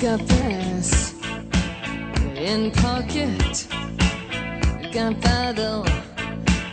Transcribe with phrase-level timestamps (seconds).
[0.00, 1.14] Got this
[2.34, 3.66] in pocket.
[4.94, 5.84] Gunpowder.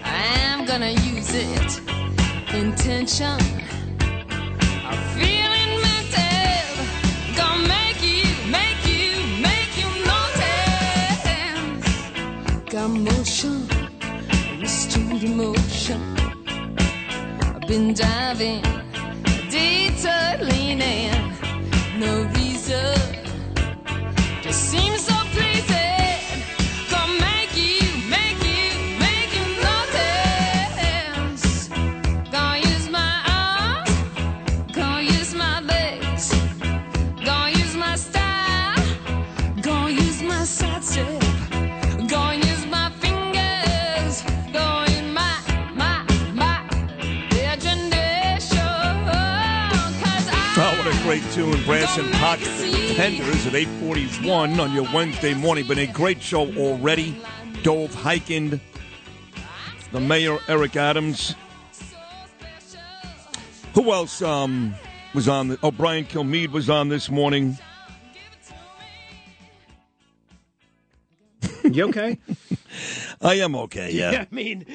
[0.06, 1.82] I'm gonna use it.
[2.54, 3.38] Intention.
[4.88, 6.68] I'm feeling mental.
[7.36, 11.28] Gonna make you, make you, make you notice.
[12.72, 13.68] Got motion.
[14.62, 16.02] Restored emotion.
[17.42, 18.64] I've been diving.
[19.50, 21.34] Detour leaning.
[22.00, 22.37] No
[51.08, 55.66] great tune, Brass in Pocket, the Pretenders at 841 on your Wednesday morning.
[55.66, 57.24] Been a great show already.
[57.64, 58.60] Dov Hikind,
[59.94, 61.34] the mayor, Eric Adams.
[63.74, 64.76] Who else um,
[65.14, 65.48] was on?
[65.48, 67.58] The, oh, Brian Kilmeade was on this morning.
[71.64, 72.20] You okay?
[73.22, 74.26] I am okay, yeah.
[74.30, 74.66] I mean,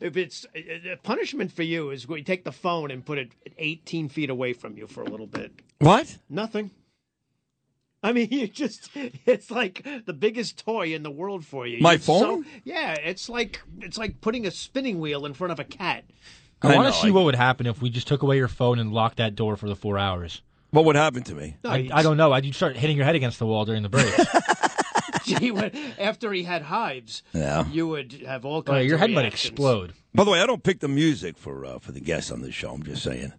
[0.00, 4.08] if it's uh, punishment for you is we take the phone and put it 18
[4.08, 5.52] feet away from you for a little bit.
[5.78, 6.18] What?
[6.28, 6.70] Nothing.
[8.02, 11.80] I mean, you just, it's like the biggest toy in the world for you.
[11.80, 12.46] My You're so- phone?
[12.64, 16.04] yeah, it's like, it's like putting a spinning wheel in front of a cat.
[16.62, 18.48] I, I want to see I- what would happen if we just took away your
[18.48, 20.42] phone and locked that door for the four hours.
[20.70, 21.56] What would happen to me?
[21.64, 22.32] No, I, I don't know.
[22.32, 24.12] I'd you'd start hitting your head against the wall during the break.
[25.26, 27.66] Gee, when- after he had hives, Yeah.
[27.68, 29.50] you would have all kinds your of head might reactions.
[29.50, 29.92] explode.
[30.14, 32.54] By the way, I don't pick the music for uh, for the guests on this
[32.54, 32.70] show.
[32.72, 33.32] I'm just saying.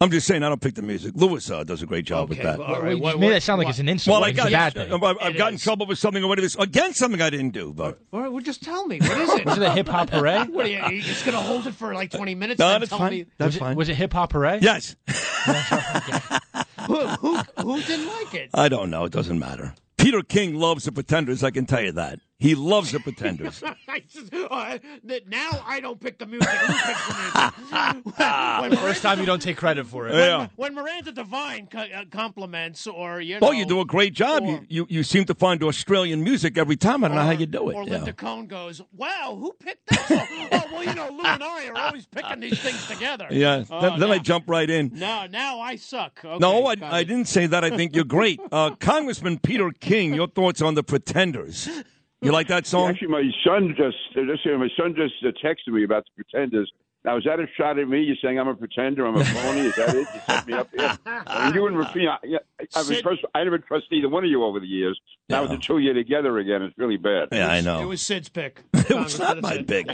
[0.00, 1.14] I'm just saying I don't pick the music.
[1.16, 2.58] Lewis uh, does a great job with Okay, that.
[2.60, 4.14] well, all Well, you what- just made what- that sound like what- it's an insult.
[4.14, 4.92] Well, I like got, it's a bad thing.
[4.92, 5.62] I've, I've It gotten in is.
[5.64, 6.42] trouble with something already.
[6.42, 7.72] This again, something I didn't do.
[7.74, 9.00] But All right, well, just tell me.
[9.00, 9.44] What is it?
[9.44, 10.44] Was it a hip hop hooray?
[10.44, 12.68] What are you, are you just going to hold it for like 20 minutes no,
[12.74, 13.10] and that's tell fine.
[13.10, 13.76] me That's was, it, fine.
[13.76, 14.60] was it hip hop hooray?
[14.62, 14.94] yes,
[16.86, 18.50] who, who, who didn't like it?
[18.54, 19.04] I don't know.
[19.04, 19.74] It doesn't matter.
[20.08, 21.44] Peter King loves the Pretenders.
[21.44, 22.18] I can tell you that.
[22.40, 23.64] He loves the Pretenders.
[23.88, 24.78] I just- uh,
[25.26, 26.48] now I don't pick the music.
[26.48, 28.16] Who picks the music?
[28.16, 30.14] when, when First time you don't take credit for it.
[30.14, 30.46] yeah.
[30.54, 34.44] When Miranda Devine co- uh, compliments, or you know, Oh, you do a great job.
[34.44, 37.02] or- You, you you seem to find Australian music every time.
[37.02, 37.74] I don't know how you do it.
[37.74, 37.90] Or Yeah.
[37.96, 41.66] Linda Cohn goes, "Wow, who picked that song?" oh, well, you know, Lou and I
[41.68, 43.26] are always picking these things together.
[43.32, 43.64] Yeah.
[43.68, 44.92] Oh, then then I jump right in.
[44.94, 46.20] No, now I suck.
[46.24, 47.64] Okay, No, I, I didn't say that.
[47.64, 48.38] I think you're great.
[48.52, 51.68] Uh, Congressman Peter King, your thoughts on the Pretenders?
[52.20, 52.90] You like that song?
[52.90, 56.70] Actually, my son just just my son just uh, texted me about the Pretenders.
[57.04, 58.02] Now, is that a shot at me?
[58.02, 59.06] You're saying I'm a pretender?
[59.06, 59.60] I'm a phony?
[59.60, 60.08] Is that it?
[60.12, 60.98] You set me up here?
[61.06, 64.24] I mean, you and Rufino, I, I, I, Sid- trust, I never trust either one
[64.24, 65.00] of you over the years.
[65.28, 65.48] Now Yeah.
[65.50, 67.28] the two of you together again, it's really bad.
[67.30, 67.80] Yeah, I know.
[67.80, 68.62] It was Sid's pick.
[68.74, 69.86] It was not my pick.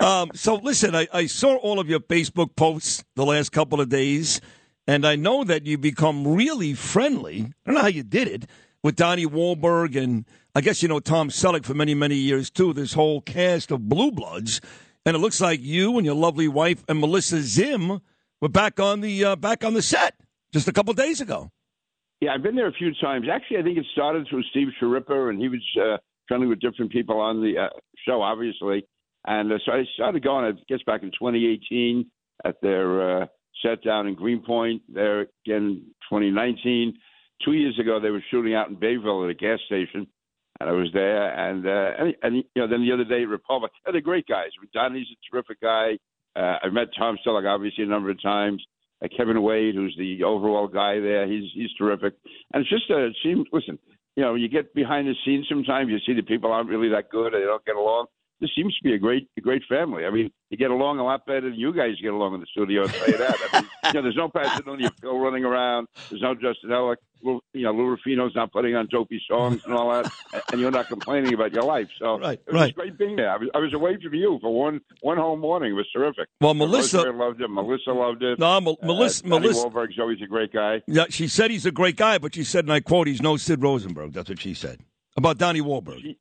[0.00, 3.88] Um, so listen, I, I saw all of your Facebook posts the last couple of
[3.88, 4.40] days,
[4.86, 7.40] and I know that you become really friendly.
[7.40, 8.46] I don't know how you did it
[8.82, 10.24] with Donnie Wahlberg, and
[10.54, 12.72] I guess you know Tom Selleck for many, many years too.
[12.72, 14.60] This whole cast of Blue Bloods,
[15.04, 18.00] and it looks like you and your lovely wife and Melissa Zim
[18.40, 20.14] were back on the uh, back on the set
[20.52, 21.50] just a couple days ago.
[22.20, 23.26] Yeah, I've been there a few times.
[23.32, 26.90] Actually, I think it started through Steve Sharippa, and he was uh, friendly with different
[26.90, 27.68] people on the uh,
[28.06, 28.84] show, obviously.
[29.26, 32.10] And uh, so I started going, I guess, back in 2018
[32.44, 33.26] at their uh,
[33.64, 34.82] set down in Greenpoint.
[34.88, 36.94] There again, 2019.
[37.44, 40.06] Two years ago, they were shooting out in Bayville at a gas station,
[40.60, 41.32] and I was there.
[41.32, 43.72] And uh, and, and you know, then the other day, at Republic.
[43.84, 44.50] They're great guys.
[44.72, 45.98] Donnie's a terrific guy.
[46.36, 48.62] Uh, I've met Tom Selleck obviously a number of times.
[49.02, 52.14] Uh, Kevin Wade, who's the overall guy there, he's he's terrific.
[52.52, 53.46] And it's just a seems.
[53.52, 53.78] Listen,
[54.16, 55.90] you know, you get behind the scenes sometimes.
[55.90, 57.32] You see the people aren't really that good.
[57.32, 58.06] They don't get along.
[58.40, 60.04] This seems to be a great, a great family.
[60.06, 62.46] I mean, you get along a lot better than you guys get along in the
[62.46, 62.82] studio.
[62.82, 63.36] I'll tell you that.
[63.52, 65.88] I mean, you know, there's no Pasadena Phil running around.
[66.08, 66.96] There's no Justin Ellick.
[67.20, 70.10] You know, Lou Rufino's not putting on dopey songs and all that,
[70.52, 71.88] and you're not complaining about your life.
[71.98, 72.74] So Right, it was right.
[72.76, 73.30] great being there.
[73.32, 75.72] I was, I was away from you for one one whole morning.
[75.72, 76.28] It was terrific.
[76.40, 77.50] Well, Melissa- Rosemary loved it.
[77.50, 78.38] Melissa loved it.
[78.38, 79.66] No, Mel- Melissa, uh, Melissa.
[79.68, 80.80] Wahlberg's always a great guy.
[80.86, 83.36] Yeah, she said he's a great guy, but she said, and I quote, "He's no
[83.36, 84.78] Sid Rosenberg." That's what she said
[85.16, 86.14] about Donnie Wahlberg.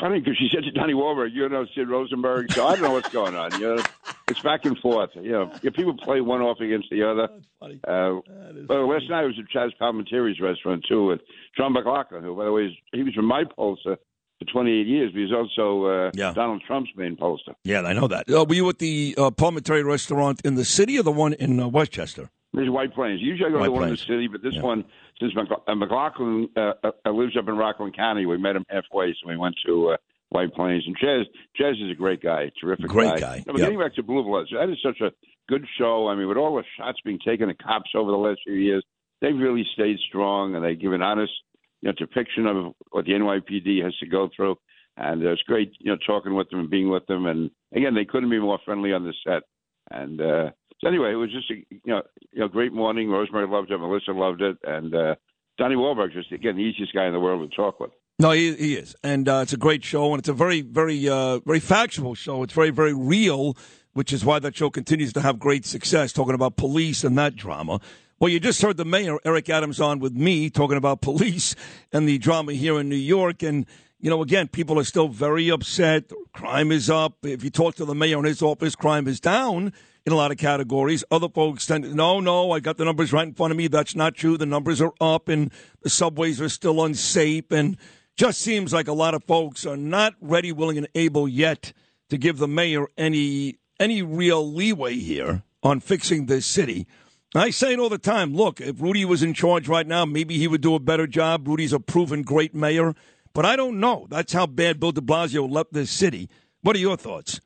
[0.00, 2.92] Funny because she said to Donnie Wahlberg, "You know Sid Rosenberg." So I don't know
[2.92, 3.52] what's going on.
[3.60, 3.82] You know,
[4.28, 5.10] it's back and forth.
[5.16, 7.28] You know, if people play one off against the other.
[7.60, 8.20] Uh,
[8.68, 11.20] well, last night I was at Chazz Palminteri's restaurant too with
[11.56, 13.96] John McLaughlin, who, by the way, is, he was from my pollster
[14.38, 16.32] for 28 years, but he's also uh, Yeah.
[16.34, 17.54] Donald Trump's main pollster.
[17.64, 18.30] Yeah, I know that.
[18.30, 21.58] Uh, were you at the uh, Palminteri restaurant in the city or the one in
[21.58, 22.30] uh, Westchester?
[22.52, 23.20] There's White Plains.
[23.20, 24.62] Usually I go White to the one in the city, but this Yeah.
[24.62, 24.84] one,
[25.20, 29.28] since uh, McLaughlin uh, uh, lives up in Rockland County, we met him halfway, so
[29.28, 29.96] we went to uh,
[30.30, 30.84] White Plains.
[30.86, 31.24] And Chazz,
[31.58, 33.66] Chazz is a great guy, terrific Great guy, No, but yeah.
[33.66, 35.12] getting back to Blue Bloods, that is such a
[35.48, 36.08] good show.
[36.08, 38.84] I mean, with all the shots being taken at cops over the last few years,
[39.20, 41.32] they've really stayed strong, and they give an honest
[41.80, 44.56] you know, depiction of what the NYPD has to go through.
[44.96, 47.26] And uh, it's great, you know, talking with them and being with them.
[47.26, 49.42] And again, they couldn't be more friendly on the set.
[49.90, 50.50] And uh,
[50.86, 52.02] anyway, it was just a you know,
[52.32, 53.08] you know, great morning.
[53.10, 55.14] Rosemary loved it, Melissa loved it, and uh,
[55.58, 57.90] Donnie Wahlberg just again the easiest guy in the world to talk with.
[58.18, 61.08] No, he, he is, and uh, it's a great show, and it's a very, very,
[61.08, 62.44] uh, very factual show.
[62.44, 63.56] It's very, very real,
[63.92, 66.12] which is why that show continues to have great success.
[66.12, 67.80] Talking about police and that drama.
[68.20, 71.56] Well, you just heard the mayor Eric Adams on with me talking about police
[71.92, 73.66] and the drama here in New York, and
[73.98, 76.12] you know, again, people are still very upset.
[76.32, 77.16] Crime is up.
[77.24, 79.72] If you talk to the mayor in his office, crime is down
[80.06, 81.04] in a lot of categories.
[81.10, 83.68] Other folks tend to, no, no, I got the numbers right in front of me.
[83.68, 84.36] That's not true.
[84.36, 85.50] The numbers are up and
[85.82, 87.50] the subways are still unsafe.
[87.50, 87.76] And
[88.16, 91.72] just seems like a lot of folks are not ready, willing, and able yet
[92.10, 96.86] to give the mayor any any real leeway here on fixing this city.
[97.34, 98.32] I say it all the time.
[98.32, 101.48] Look, if Rudy was in charge right now, maybe he would do a better job.
[101.48, 102.94] Rudy's a proven great mayor,
[103.32, 104.06] but I don't know.
[104.08, 106.28] That's how bad Bill de Blasio left this city.
[106.62, 107.40] What are your thoughts?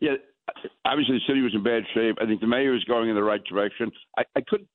[0.00, 0.16] Yeah,
[0.84, 2.16] obviously the city was in bad shape.
[2.20, 3.90] I think the mayor is going in the right direction.
[4.18, 4.66] I, I could,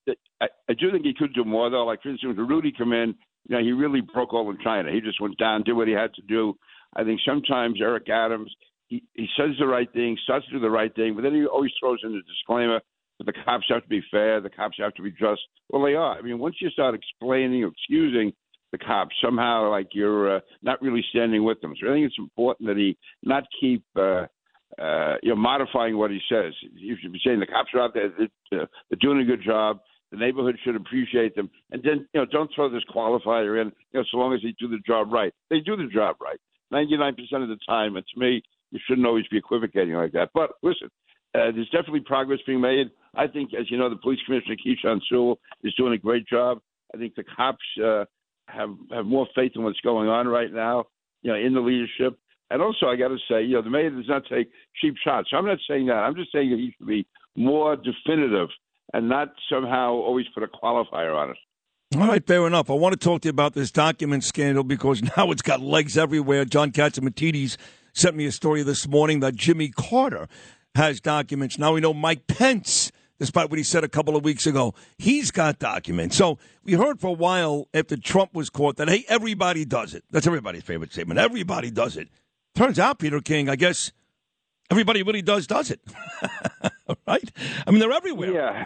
[0.42, 1.86] I, I do think he could do more though.
[1.86, 3.16] Like for instance, when Rudy come in,
[3.48, 4.92] you know, he really broke all in China.
[4.92, 6.56] He just went down, did what he had to do.
[6.96, 8.54] I think sometimes Eric Adams,
[8.88, 11.46] he, he says the right thing, starts to do the right thing, but then he
[11.46, 12.82] always throws in a disclaimer
[13.18, 15.42] that the cops have to be fair, the cops have to be just.
[15.70, 16.18] Well, they are.
[16.18, 18.32] I mean, once you start explaining or excusing
[18.72, 21.74] the cops, somehow like you're uh, not really standing with them.
[21.80, 23.84] So I think it's important that he not keep.
[23.96, 24.28] Uh,
[24.82, 26.54] uh, you know, modifying what he says.
[26.74, 29.44] You should be saying the cops are out there, they're, uh, they're doing a good
[29.44, 29.80] job.
[30.12, 33.74] The neighborhood should appreciate them, and then you know, don't throw this qualifier in.
[33.92, 36.40] You know, so long as they do the job right, they do the job right,
[36.72, 37.98] ninety-nine percent of the time.
[37.98, 38.42] And to me,
[38.72, 40.30] you shouldn't always be equivocating like that.
[40.34, 40.88] But listen,
[41.36, 42.88] uh, there's definitely progress being made.
[43.16, 46.60] I think, as you know, the police commissioner Keechant Sewell is doing a great job.
[46.96, 48.06] I think the cops uh,
[48.48, 50.86] have have more faith in what's going on right now.
[51.22, 52.18] You know, in the leadership.
[52.50, 54.50] And also, I got to say, you know, the mayor does not take
[54.82, 55.30] cheap shots.
[55.34, 55.96] I'm not saying that.
[55.96, 57.06] I'm just saying that he should be
[57.36, 58.50] more definitive
[58.94, 61.38] and not somehow always put a qualifier on it.
[61.96, 62.70] All right, fair enough.
[62.70, 65.98] I want to talk to you about this document scandal because now it's got legs
[65.98, 66.46] everywhere.
[66.46, 67.58] John Catsimatidis
[67.94, 70.28] sent me a story this morning that Jimmy Carter
[70.76, 71.58] has documents.
[71.58, 75.32] Now we know Mike Pence, despite what he said a couple of weeks ago, he's
[75.32, 76.16] got documents.
[76.16, 80.04] So we heard for a while after Trump was caught that, hey, everybody does it.
[80.12, 81.20] That's everybody's favorite statement.
[81.20, 82.10] Everybody does it.
[82.58, 83.92] Turns out, Peter King, I guess
[84.72, 85.80] everybody really does does it.
[87.08, 87.32] right?
[87.68, 88.34] I mean, they're everywhere.
[88.34, 88.66] Yeah.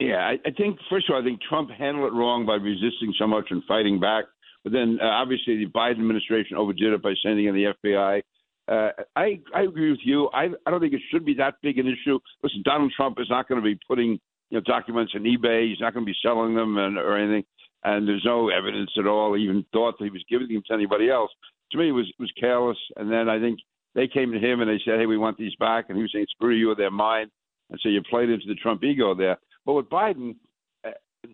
[0.00, 3.14] Yeah, I, I think first of all, I think Trump handled it wrong by resisting
[3.16, 4.24] so much and fighting back.
[4.64, 8.22] But then, uh, obviously, the Biden administration overdid it by sending in the FBI.
[8.66, 10.28] Uh, I I agree with you.
[10.34, 12.18] I I don't think it should be that big an issue.
[12.42, 14.18] Listen, Donald Trump is not going to be putting
[14.50, 15.68] you know documents on eBay.
[15.68, 17.44] He's not going to be selling them and, or anything.
[17.84, 19.36] And there's no evidence at all.
[19.36, 21.30] Even thought that he was giving them to anybody else.
[21.72, 22.78] To me, it was was careless.
[22.96, 23.58] And then I think
[23.94, 26.12] they came to him and they said, "Hey, we want these back," and he was
[26.12, 27.30] saying, "Screw you, they're mine."
[27.70, 29.38] And so you played into the Trump ego there.
[29.64, 30.36] But with Biden,
[30.86, 30.90] uh,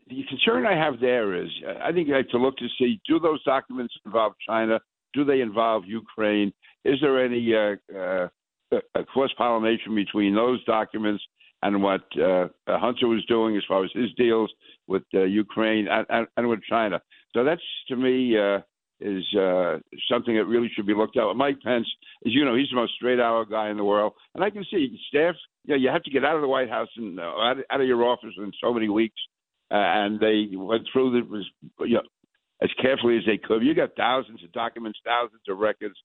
[0.08, 3.00] the concern I have there is uh, I think you have to look to see
[3.06, 4.80] do those documents involve China?
[5.12, 6.52] Do they involve Ukraine?
[6.84, 8.28] Is there any uh,
[8.72, 11.22] uh, cross pollination between those documents
[11.62, 14.50] and what uh, Hunter was doing as far as his deals
[14.86, 17.00] with uh, Ukraine and, and, and with China?
[17.34, 18.60] So that's to me uh,
[19.00, 19.78] is uh,
[20.10, 21.34] something that really should be looked at.
[21.34, 21.86] Mike Pence,
[22.26, 24.64] as you know, he's the most straight hour guy in the world, and I can
[24.70, 25.34] see staff.
[25.64, 27.80] You know, you have to get out of the White House and uh, out, out
[27.80, 29.20] of your office in so many weeks,
[29.70, 32.02] uh, and they went through the you know
[32.62, 33.62] as carefully as they could.
[33.62, 35.96] You got thousands of documents, thousands of records,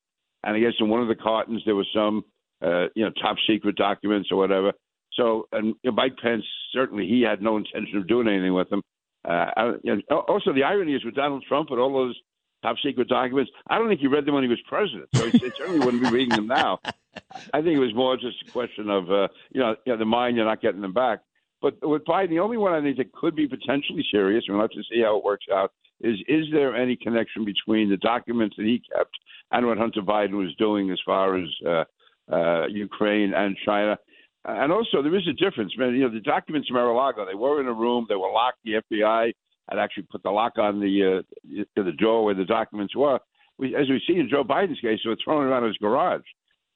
[0.43, 2.23] and I guess in one of the cartons there was some,
[2.63, 4.71] uh, you know, top secret documents or whatever.
[5.13, 8.69] So, and you know, Mike Pence certainly he had no intention of doing anything with
[8.69, 8.81] them.
[9.27, 9.71] Uh, I,
[10.11, 12.15] also, the irony is with Donald Trump and all those
[12.61, 13.51] top secret documents.
[13.69, 16.09] I don't think he read them when he was president, so he certainly wouldn't be
[16.09, 16.79] reading them now.
[17.53, 20.05] I think it was more just a question of, uh, you know, you know, the
[20.05, 21.19] mind you're not getting them back.
[21.61, 24.63] But with Biden, the only one I think that could be potentially serious, and we'll
[24.63, 25.71] have to see how it works out,
[26.01, 29.15] is is there any connection between the documents that he kept
[29.51, 31.83] and what Hunter Biden was doing as far as uh,
[32.31, 33.97] uh, Ukraine and China?
[34.43, 35.95] And also, there is a difference, man.
[35.95, 38.59] You know, the documents in Mar-a-Lago, they were in a room, they were locked.
[38.63, 39.33] The FBI
[39.69, 43.19] had actually put the lock on the uh, the door where the documents were.
[43.57, 46.23] We, as we see in Joe Biden's case, they were thrown around his garage.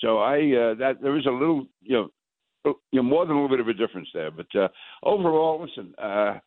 [0.01, 2.09] So I uh, that there is a little, you
[2.65, 4.31] know, you know, more than a little bit of a difference there.
[4.31, 4.67] But uh,
[5.03, 6.39] overall, listen, uh,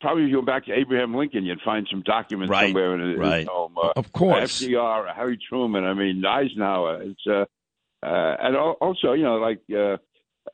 [0.00, 3.10] probably if you go back to Abraham Lincoln, you'd find some documents Right, somewhere in
[3.10, 3.46] his right.
[3.46, 3.74] home.
[3.76, 4.62] Uh, Of course.
[4.62, 5.84] FDR, Harry Truman.
[5.84, 7.02] I mean, Eisenhower.
[7.02, 7.44] It's uh,
[8.04, 9.96] uh, and also, you know, like uh,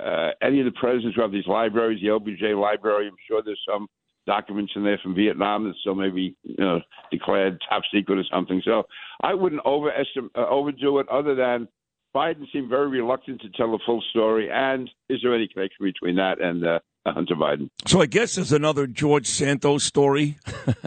[0.03, 3.07] uh, any of the presidents who have these libraries, the LBJ library.
[3.09, 3.89] I'm sure there's some
[4.29, 6.81] documents in there from Vietnam that still may be, you know,
[7.11, 8.61] declared top secret or something.
[8.65, 8.85] So
[9.23, 11.09] I wouldn't overestimate, uh, overdo it.
[11.09, 11.67] Other than
[12.15, 14.51] Biden seemed very reluctant to tell the full story.
[14.53, 17.71] And is there any connection between that and uh, Hunter Biden?
[17.87, 20.37] So I guess there's another George Santos story.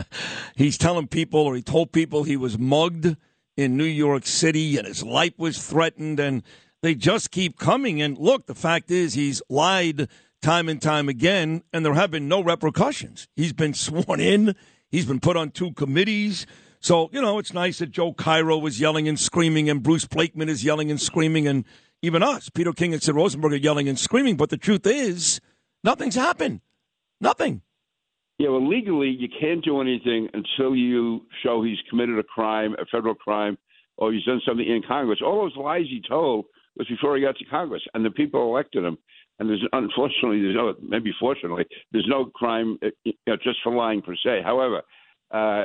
[0.56, 3.18] He's telling people, or he told people, he was mugged
[3.58, 6.44] in New York City and his life was threatened, and
[6.84, 8.02] they just keep coming.
[8.02, 10.08] And look, the fact is, he's lied
[10.42, 13.28] time and time again, and there have been no repercussions.
[13.36, 14.56] He's been sworn in.
[14.90, 16.46] He's been put on two committees.
[16.80, 20.50] So, you know, it's nice that Joe Cairo was yelling and screaming, and Bruce Blakeman
[20.50, 21.64] is yelling and screaming, and
[22.02, 24.36] even us, Peter King and Sid Rosenberg, are yelling and screaming.
[24.36, 25.40] But the truth is,
[25.84, 26.62] nothing's happened.
[27.20, 27.62] Nothing.
[28.40, 32.86] Yeah, well, legally, you can't do anything until you show he's committed a crime, a
[32.88, 33.60] federal crime,
[33.98, 35.20] or he's done something in Congress.
[35.24, 36.46] All those lies he told
[36.76, 38.98] was before he got to Congress, and the people elected him.
[39.42, 43.74] And there's unfortunately, there's no, maybe fortunately, there's no crime uh, you know, just for
[43.74, 44.42] lying per se.
[44.46, 44.84] However,
[45.32, 45.64] uh,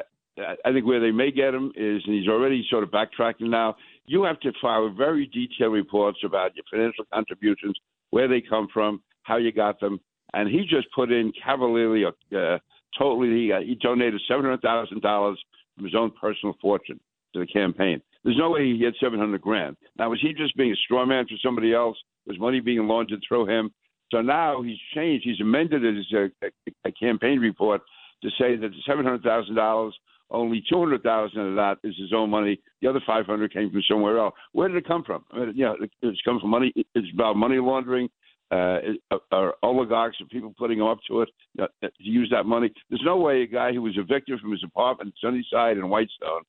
[0.64, 3.76] I think where they may get him is, and he's already sort of backtracking now.
[4.06, 7.78] You have to file very detailed reports about your financial contributions,
[8.10, 10.00] where they come from, how you got them,
[10.32, 12.58] and he just put in cavalierly, uh,
[12.98, 13.28] totally.
[13.28, 15.38] He, uh, he donated seven hundred thousand dollars
[15.74, 16.98] from his own personal fortune
[17.34, 18.00] to the campaign.
[18.24, 19.76] There's no way he had seven hundred grand.
[19.98, 21.98] Now, was he just being a straw man for somebody else?
[22.26, 23.70] Was money being laundered through him?
[24.10, 25.24] So now he's changed.
[25.26, 26.48] He's amended his uh,
[26.84, 27.82] a campaign report
[28.22, 29.94] to say that the seven hundred thousand dollars,
[30.30, 32.60] only two hundred thousand of that is his own money.
[32.82, 34.34] The other five hundred came from somewhere else.
[34.52, 35.24] Where did it come from?
[35.32, 36.72] I mean, you know, it's come from money.
[36.94, 38.08] It's about money laundering.
[38.52, 38.78] Uh,
[39.32, 41.28] or oligarchs or people putting him up to it
[41.60, 42.72] uh, to use that money.
[42.88, 46.42] There's no way a guy who was evicted from his apartment, in Sunnyside in Whitestone,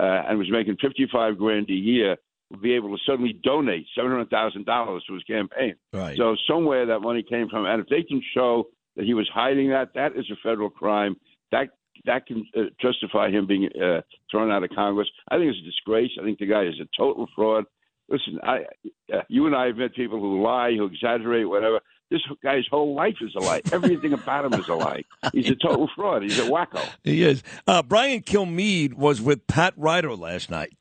[0.00, 2.16] uh, and was making 55 grand a year
[2.62, 5.74] be able to suddenly donate $700,000 to his campaign.
[5.92, 6.16] Right.
[6.16, 9.70] So somewhere that money came from, and if they can show that he was hiding
[9.70, 11.16] that, that is a federal crime.
[11.52, 11.68] That
[12.06, 15.08] that can uh, justify him being uh, thrown out of Congress.
[15.30, 16.10] I think it's a disgrace.
[16.20, 17.64] I think the guy is a total fraud.
[18.08, 18.64] Listen, I,
[19.12, 21.80] uh, you and I have met people who lie, who exaggerate, whatever.
[22.10, 23.62] This guy's whole life is a lie.
[23.72, 25.04] Everything about him is a lie.
[25.32, 26.22] He's a total fraud.
[26.22, 26.86] He's a wacko.
[27.02, 27.42] He is.
[27.66, 30.76] Uh, Brian Kilmeade was with Pat Ryder last night.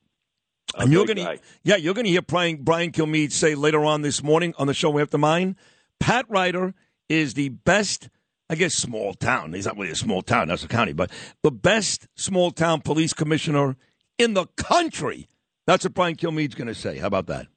[0.76, 4.02] And you're going to, yeah, you're going to hear Brian, Brian Kilmeade say later on
[4.02, 5.56] this morning on the show After Mine,
[6.00, 6.74] Pat Ryder
[7.10, 8.10] is the best,
[8.50, 9.54] I guess, small town.
[9.54, 11.12] He's not really a small town, that's a county, but
[11.44, 13.76] the best small town police commissioner
[14.18, 15.28] in the country.
[15.66, 16.98] That's what Brian Kilmeade's going to say.
[16.98, 17.48] How about that?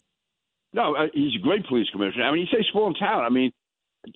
[0.72, 2.24] No, uh, he's a great police commissioner.
[2.24, 3.24] I mean, you say small town.
[3.24, 3.50] I mean,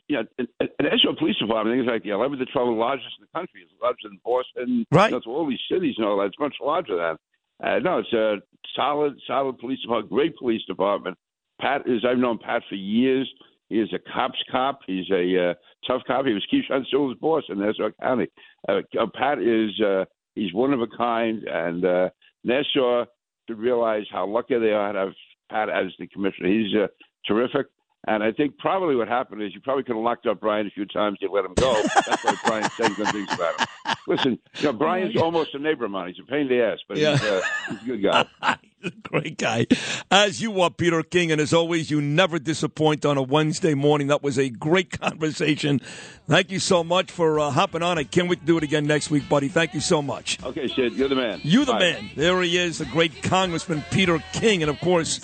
[0.08, 3.08] you know, an, an Police Department I think is like the 11th or 12th largest
[3.18, 3.62] in the country.
[3.62, 4.86] It's larger than Boston.
[4.90, 5.06] Right.
[5.06, 6.26] You know, it's all these cities and all that.
[6.26, 7.16] It's much larger than.
[7.62, 8.36] Uh, no, it's a
[8.74, 10.10] solid, solid police department.
[10.10, 11.16] Great police department.
[11.60, 12.04] Pat is.
[12.08, 13.30] I've known Pat for years.
[13.68, 14.80] He is a cop's cop.
[14.86, 15.54] He's a uh,
[15.86, 16.26] tough cop.
[16.26, 18.28] He was Keechant Sewell's boss in Nassau County.
[18.68, 19.70] Uh, uh, Pat is.
[19.80, 22.08] Uh, he's one of a kind, and uh,
[22.44, 23.04] Nassau
[23.48, 25.12] should realize how lucky they are to have
[25.50, 26.48] Pat as the commissioner.
[26.48, 26.86] He's uh,
[27.26, 27.66] terrific.
[28.08, 30.70] And I think probably what happened is you probably could have locked up Brian a
[30.70, 31.18] few times.
[31.20, 31.82] You let him go.
[32.06, 33.66] That's why Brian saying good things about him.
[34.06, 36.08] Listen, you know, Brian's almost a neighbor of mine.
[36.14, 37.12] He's a pain in the ass, but Yeah.
[37.18, 38.24] he's, uh, he's a good guy.
[38.82, 39.66] He's a great guy.
[40.10, 44.06] As you are, Peter King, and as always, you never disappoint on a Wednesday morning.
[44.06, 45.80] That was a great conversation.
[46.26, 47.98] Thank you so much for uh, hopping on.
[47.98, 49.48] I can't wait to do it again next week, buddy.
[49.48, 50.42] Thank you so much.
[50.42, 51.40] Okay, Sid, you're the man.
[51.42, 51.78] You're the Bye.
[51.80, 52.10] man.
[52.16, 54.62] There he is, the great Congressman Peter King.
[54.62, 55.18] And of course,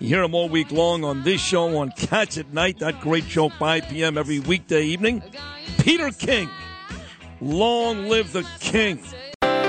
[0.00, 3.24] you hear him all week long on this show on Cats at Night, that great
[3.24, 4.16] show, 5 p.m.
[4.16, 5.22] every weekday evening.
[5.78, 6.48] Peter King.
[7.40, 8.98] Long live the king.